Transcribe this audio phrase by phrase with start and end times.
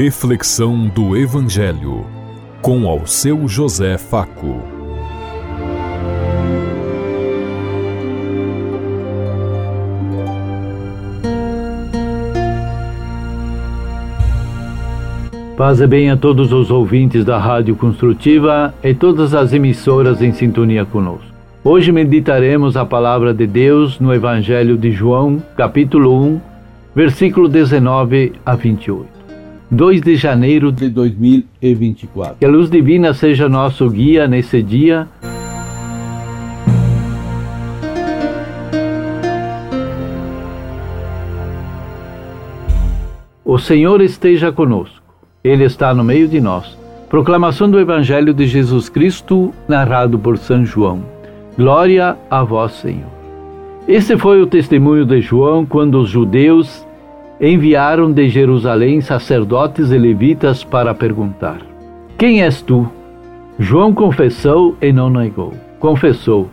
[0.00, 2.06] Reflexão do Evangelho
[2.62, 4.62] com ao seu José Faco.
[15.56, 20.30] Paz e bem a todos os ouvintes da Rádio Construtiva e todas as emissoras em
[20.30, 21.26] sintonia conosco.
[21.64, 26.40] Hoje meditaremos a palavra de Deus no Evangelho de João, capítulo 1,
[26.94, 29.17] versículo 19 a 28.
[29.70, 32.36] 2 de janeiro de 2024.
[32.38, 35.06] Que a luz divina seja nosso guia nesse dia.
[43.44, 45.02] O Senhor esteja conosco.
[45.44, 46.78] Ele está no meio de nós.
[47.10, 51.02] Proclamação do Evangelho de Jesus Cristo, narrado por São João.
[51.56, 53.08] Glória a vós, Senhor.
[53.86, 56.86] Esse foi o testemunho de João quando os judeus
[57.40, 61.58] enviaram de Jerusalém sacerdotes e levitas para perguntar:
[62.16, 62.88] Quem és tu?
[63.58, 65.52] João confessou e não negou.
[65.78, 66.48] Confessou: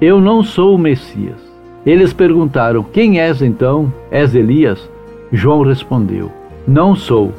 [0.00, 1.40] Eu não sou o Messias.
[1.84, 3.92] Eles perguntaram: Quem és então?
[4.10, 4.90] És Elias?
[5.32, 6.30] João respondeu:
[6.66, 7.32] Não sou.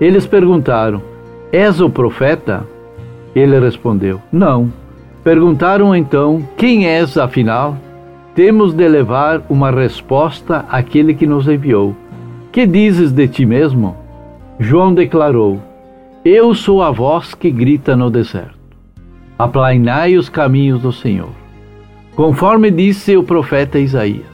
[0.00, 1.00] Eles perguntaram:
[1.52, 2.66] És o profeta?
[3.34, 4.72] Ele respondeu: Não.
[5.22, 7.76] Perguntaram então: Quem és afinal?
[8.34, 11.96] Temos de levar uma resposta àquele que nos enviou.
[12.56, 13.94] Que dizes de ti mesmo?
[14.58, 15.60] João declarou:
[16.24, 18.56] Eu sou a voz que grita no deserto.
[19.38, 21.32] Aplainai os caminhos do Senhor.
[22.14, 24.24] Conforme disse o profeta Isaías.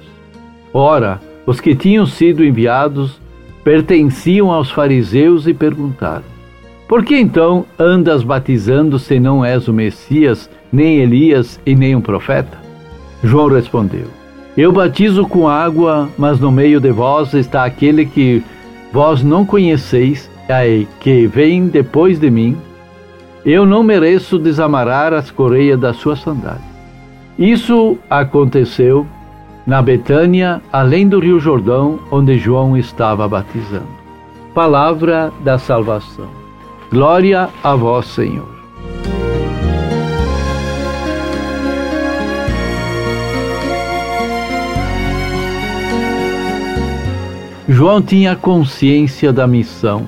[0.72, 3.20] Ora, os que tinham sido enviados
[3.64, 6.22] pertenciam aos fariseus e perguntaram:
[6.86, 12.00] Por que então andas batizando se não és o Messias, nem Elias e nem um
[12.00, 12.56] profeta?
[13.24, 14.21] João respondeu:
[14.56, 18.42] eu batizo com água, mas no meio de vós está aquele que
[18.92, 20.30] vós não conheceis,
[21.00, 22.56] que vem depois de mim.
[23.44, 26.60] Eu não mereço desamarrar as correias da sua sandália.
[27.38, 29.06] Isso aconteceu
[29.66, 33.88] na Betânia, além do Rio Jordão, onde João estava batizando.
[34.54, 36.28] Palavra da salvação.
[36.90, 38.61] Glória a vós, Senhor.
[47.68, 50.04] João tinha consciência da missão,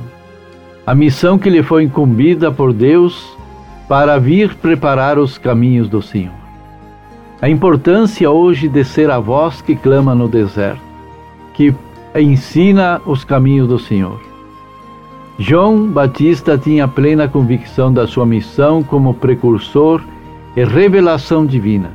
[0.85, 3.37] a missão que lhe foi incumbida por Deus
[3.89, 6.35] para vir preparar os caminhos do Senhor.
[7.41, 10.83] A importância hoje de ser a voz que clama no deserto,
[11.55, 11.73] que
[12.17, 14.21] ensina os caminhos do Senhor.
[15.39, 20.03] João Batista tinha plena convicção da sua missão como precursor
[20.57, 21.91] e revelação divina.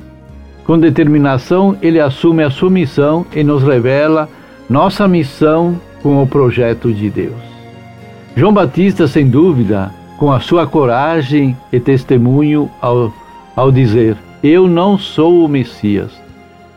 [0.65, 4.29] Com determinação, ele assume a sua missão e nos revela
[4.69, 7.41] nossa missão com o projeto de Deus.
[8.35, 13.11] João Batista, sem dúvida, com a sua coragem e testemunho ao,
[13.55, 16.11] ao dizer: Eu não sou o Messias,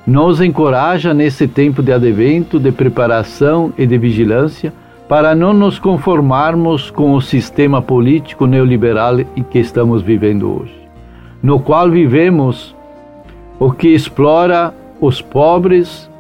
[0.06, 4.72] nos encoraja nesse tempo de advento, de preparação e de vigilância
[5.08, 10.88] para não nos conformarmos com o sistema político neoliberal em que estamos vivendo hoje,
[11.42, 12.74] no qual vivemos
[13.58, 16.10] o que explora os pobres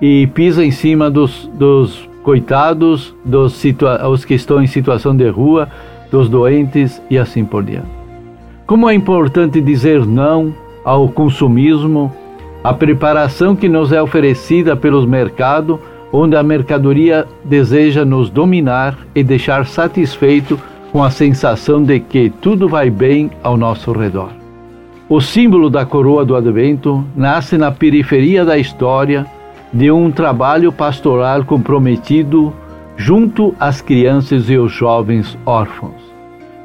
[0.00, 3.62] e pisa em cima dos, dos coitados, dos
[4.10, 5.68] os que estão em situação de rua,
[6.10, 7.88] dos doentes e assim por diante.
[8.66, 10.54] Como é importante dizer não
[10.84, 12.12] ao consumismo,
[12.62, 15.78] à preparação que nos é oferecida pelos mercados,
[16.12, 20.58] onde a mercadoria deseja nos dominar e deixar satisfeito
[20.92, 24.30] com a sensação de que tudo vai bem ao nosso redor.
[25.08, 29.26] O símbolo da coroa do advento nasce na periferia da história
[29.72, 32.52] de um trabalho pastoral comprometido
[32.96, 36.08] junto às crianças e os jovens órfãos.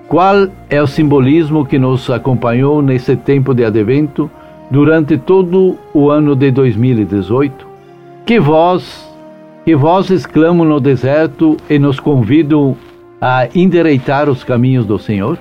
[0.07, 4.29] Qual é o simbolismo que nos acompanhou nesse tempo de advento
[4.69, 7.67] durante todo o ano de 2018?
[8.25, 9.09] Que voz,
[9.65, 12.75] que vozes clamam no deserto e nos convidam
[13.19, 15.37] a endereitar os caminhos do Senhor?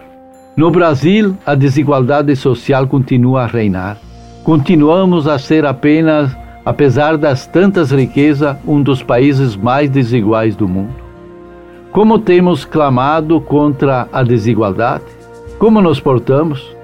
[0.57, 3.97] No Brasil, a desigualdade social continua a reinar.
[4.45, 10.95] Continuamos a ser apenas apesar das tantas riquezas, um dos países mais desiguais do mundo.
[11.91, 15.05] Como temos clamado contra a desigualdade?
[15.59, 16.75] Como nos portamos?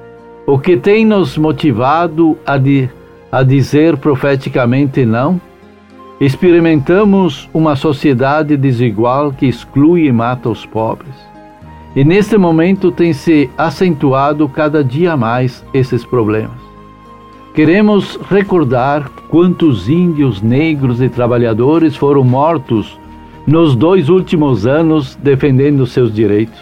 [0.46, 2.88] O que tem nos motivado a, de,
[3.30, 5.40] a dizer profeticamente não?
[6.20, 11.14] Experimentamos uma sociedade desigual que exclui e mata os pobres.
[11.94, 16.67] E neste momento tem se acentuado cada dia mais esses problemas.
[17.58, 22.96] Queremos recordar quantos índios negros e trabalhadores foram mortos
[23.48, 26.60] nos dois últimos anos defendendo seus direitos,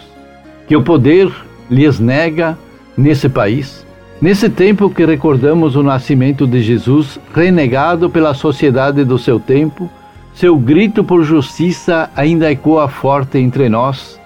[0.67, 1.31] que o poder
[1.69, 2.57] lhes nega
[2.97, 3.85] nesse país.
[4.19, 9.87] Nesse tempo que recordamos o nascimento de Jesus, renegado pela sociedade do seu tempo,
[10.33, 14.19] seu grito por justiça ainda ecoa forte entre nós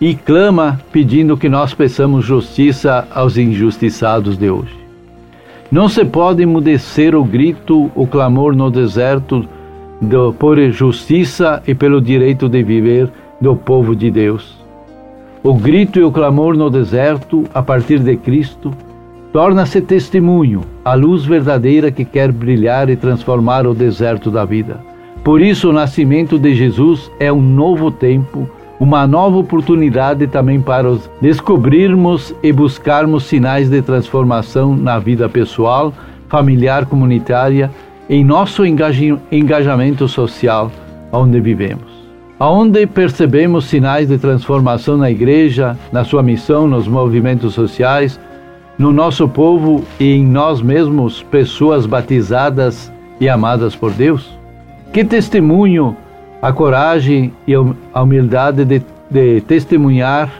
[0.00, 4.85] e clama pedindo que nós peçamos justiça aos injustiçados de hoje.
[5.70, 9.44] Não se pode emudecer o grito, o clamor no deserto
[10.00, 13.10] do, por justiça e pelo direito de viver
[13.40, 14.56] do povo de Deus.
[15.42, 18.72] O grito e o clamor no deserto, a partir de Cristo,
[19.32, 24.80] torna-se testemunho, a luz verdadeira que quer brilhar e transformar o deserto da vida.
[25.24, 30.88] Por isso, o nascimento de Jesus é um novo tempo, uma nova oportunidade também para
[30.88, 35.92] os descobrirmos e buscarmos sinais de transformação na vida pessoal,
[36.28, 37.70] familiar, comunitária,
[38.08, 40.70] em nosso engajamento social
[41.10, 41.96] onde vivemos.
[42.38, 48.20] Aonde percebemos sinais de transformação na igreja, na sua missão, nos movimentos sociais,
[48.78, 54.38] no nosso povo e em nós mesmos, pessoas batizadas e amadas por Deus?
[54.92, 55.96] Que testemunho
[56.46, 57.54] a coragem e
[57.92, 60.32] a humildade de, de testemunhar,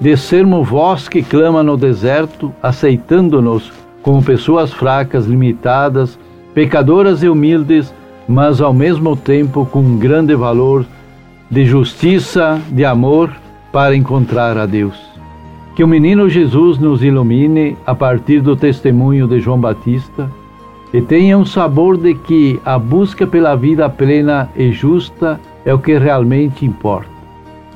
[0.00, 6.16] de sermos voz que clama no deserto, aceitando-nos como pessoas fracas, limitadas,
[6.54, 7.92] pecadoras e humildes,
[8.28, 10.86] mas ao mesmo tempo com grande valor
[11.50, 13.32] de justiça, de amor
[13.72, 14.94] para encontrar a Deus.
[15.74, 20.30] Que o menino Jesus nos ilumine a partir do testemunho de João Batista
[20.92, 25.78] e tenha um sabor de que a busca pela vida plena e justa é o
[25.78, 27.08] que realmente importa.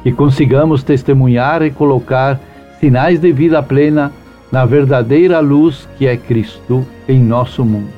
[0.03, 2.41] Que consigamos testemunhar e colocar
[2.81, 4.13] sinais de vida plena
[4.51, 7.93] na verdadeira luz que é Cristo em nosso mundo.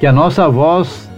[0.00, 1.08] Que a nossa voz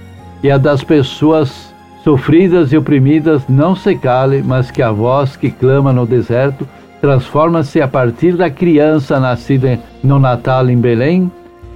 [0.43, 5.51] e a das pessoas sofridas e oprimidas não se cale, mas que a voz que
[5.51, 6.69] clama no deserto
[7.01, 11.31] transforma-se a partir da criança nascida no Natal em Belém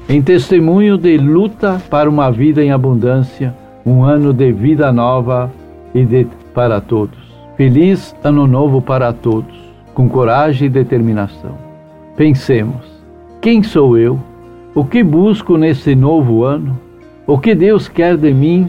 [0.09, 3.55] em testemunho de luta para uma vida em abundância,
[3.87, 5.51] um ano de vida nova
[5.95, 7.19] e de para todos.
[7.57, 9.55] Feliz ano novo para todos,
[9.95, 11.57] com coragem e determinação.
[12.17, 12.85] Pensemos:
[13.41, 14.19] quem sou eu?
[14.75, 16.79] O que busco nesse novo ano?
[17.27, 18.69] O que Deus quer de mim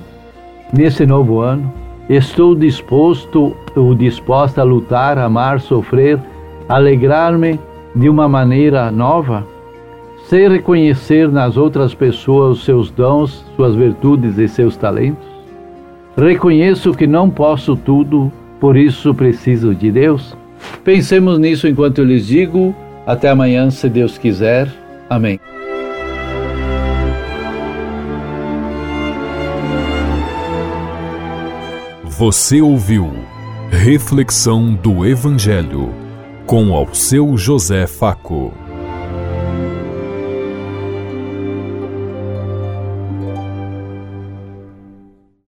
[0.72, 1.72] nesse novo ano?
[2.10, 6.20] Estou disposto ou disposta a lutar, amar, sofrer,
[6.68, 7.60] alegrar-me
[7.96, 9.53] de uma maneira nova?
[10.34, 15.24] Sei reconhecer nas outras pessoas seus dons, suas virtudes e seus talentos?
[16.18, 20.36] Reconheço que não posso tudo, por isso preciso de Deus?
[20.84, 22.74] Pensemos nisso enquanto eu lhes digo.
[23.06, 24.68] Até amanhã, se Deus quiser.
[25.08, 25.40] Amém.
[32.06, 33.12] Você ouviu
[33.70, 35.92] Reflexão do Evangelho
[36.48, 38.63] com ao seu José Faco.